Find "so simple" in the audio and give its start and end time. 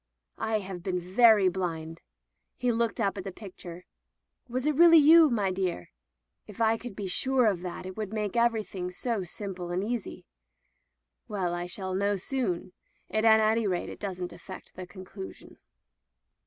8.89-9.69